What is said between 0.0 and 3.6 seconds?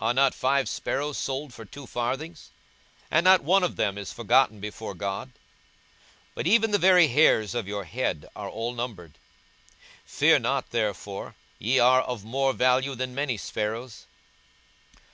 42:012:006 Are not five sparrows sold for two farthings, and not